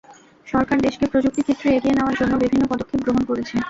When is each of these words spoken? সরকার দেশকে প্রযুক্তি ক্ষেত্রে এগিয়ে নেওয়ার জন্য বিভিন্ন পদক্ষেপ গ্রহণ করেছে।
সরকার 0.47 0.77
দেশকে 0.81 1.05
প্রযুক্তি 1.11 1.41
ক্ষেত্রে 1.43 1.67
এগিয়ে 1.71 1.95
নেওয়ার 1.97 2.17
জন্য 2.19 2.33
বিভিন্ন 2.43 2.63
পদক্ষেপ 2.71 2.99
গ্রহণ 3.03 3.23
করেছে। 3.29 3.55